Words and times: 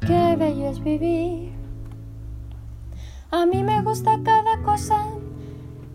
Qué 0.00 0.36
bello 0.36 0.68
es 0.70 0.82
vivir. 0.82 1.52
A 3.30 3.44
mí 3.44 3.62
me 3.62 3.82
gusta 3.82 4.20
cada 4.22 4.62
cosa 4.62 5.04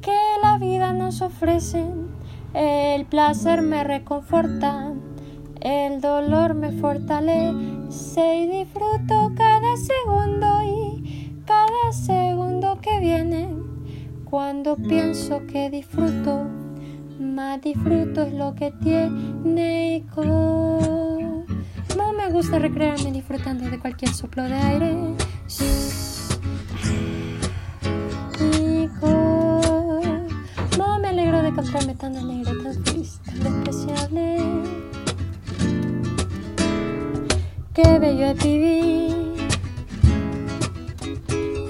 que 0.02 0.18
la 0.42 0.58
vida 0.58 0.94
nos 0.94 1.22
ofrece. 1.22 1.86
El 2.54 3.06
placer 3.06 3.62
me 3.62 3.84
reconforta, 3.84 4.94
el 5.62 6.02
dolor 6.02 6.54
me 6.54 6.72
fortalece 6.74 8.36
y 8.38 8.48
disfruto 8.48 9.32
cada 9.36 9.76
segundo 9.78 10.64
y 10.64 11.42
cada 11.46 11.92
segundo 11.92 12.80
que 12.82 13.00
viene. 13.00 13.50
Cuando 14.26 14.76
pienso 14.76 15.46
que 15.48 15.70
disfruto, 15.70 16.46
más 17.20 17.62
disfruto 17.62 18.24
es 18.24 18.34
lo 18.34 18.54
que 18.54 18.72
tiene 18.72 19.96
y 19.96 20.02
me 20.02 20.06
gusta 22.34 22.58
recrearme 22.58 23.12
disfrutando 23.12 23.70
de 23.70 23.78
cualquier 23.78 24.12
soplo 24.12 24.42
de 24.42 24.56
aire. 24.56 24.98
Y 28.40 28.88
como 29.00 31.00
me 31.00 31.10
alegro 31.10 31.44
de 31.44 31.50
encontrarme 31.50 31.94
tan 31.94 32.18
alegre, 32.18 32.52
tan 32.64 32.84
feliz, 32.84 33.20
tan 33.24 33.40
despreciable. 33.40 34.38
Qué 37.76 38.00
bello 38.00 38.26
es 38.26 38.44
vivir. 38.44 39.34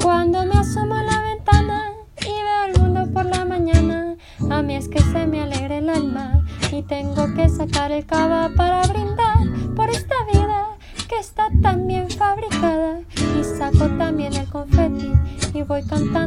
Cuando 0.02 0.45
me 0.45 0.54
asomo 0.54 0.95
a 0.95 1.04
la 1.04 1.21
ventana 1.23 1.91
y 2.21 2.41
veo 2.41 2.73
el 2.73 2.82
mundo 2.82 3.13
por 3.13 3.26
la 3.26 3.43
mañana, 3.43 4.16
a 4.49 4.62
mí 4.62 4.77
es 4.77 4.88
que 4.88 5.02
se 5.02 5.27
me 5.27 5.41
alegra 5.41 5.80
el 5.80 5.90
alma 5.90 6.45
y 6.71 6.84
tengo 6.84 7.34
que 7.34 7.49
sacar 7.49 7.91
el 7.91 8.05
cava 8.05 8.49
para 8.55 8.82
brindar 8.84 9.62
está 11.20 11.49
tan 11.62 11.88
bien 11.88 12.09
fabricada. 12.09 13.02
Y 13.40 13.44
saco 13.44 13.88
también 13.98 14.34
el 14.34 14.48
confeti 14.48 15.12
y 15.54 15.62
voy 15.62 15.84
cantando 15.84 16.23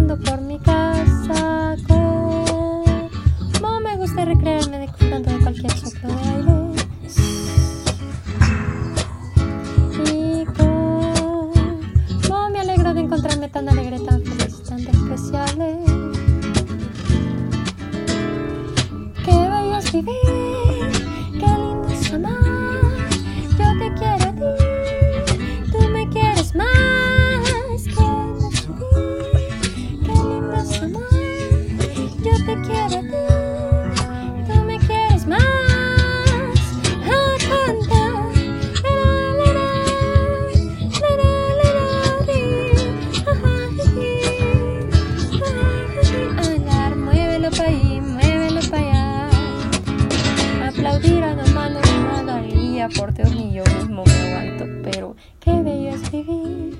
Dios 52.88 53.34
ni 53.34 53.52
yo 53.52 53.64
mismo 53.78 54.04
me 54.04 54.12
aguanto, 54.12 54.64
pero 54.84 55.16
qué 55.40 55.50
bello 55.60 55.90
es 55.90 56.10
vivir. 56.12 56.78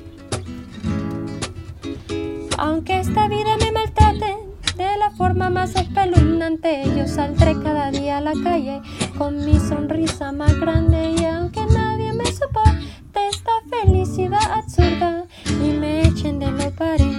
Aunque 2.59 3.01
esta 3.01 3.27
vida 3.27 3.57
me 3.59 3.73
maltrate 3.73 4.37
de 4.77 4.97
la 4.99 5.11
forma 5.17 5.51
más 5.51 5.75
espeluznante, 5.75 6.85
yo 6.97 7.09
saldré 7.09 7.61
cada 7.61 7.91
día 7.91 8.19
a 8.19 8.21
la 8.21 8.35
calle 8.41 8.83
con 9.19 9.45
mi 9.45 9.59
sonrisa 9.59 10.31
más 10.31 10.55
grande 10.61 11.17
y 11.21 11.25
aunque 11.25 11.67
nadie 11.67 12.13
me 12.13 12.27
soporte 12.27 13.29
esta 13.29 13.51
felicidad 13.69 14.53
absurda 14.53 15.25
y 15.49 15.71
me 15.77 16.03
echen 16.03 16.39
de 16.39 16.53
lo 16.53 16.71
pared 16.71 17.17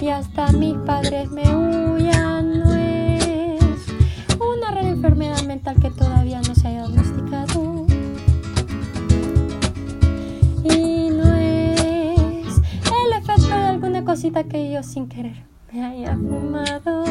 y 0.00 0.08
hasta 0.08 0.50
mis 0.50 0.74
padres 0.78 1.30
me 1.30 1.48
cosita 14.14 14.44
que 14.44 14.70
yo 14.70 14.80
sin 14.84 15.08
querer 15.08 15.42
me 15.72 15.84
haya 15.84 16.16
fumado. 16.16 17.03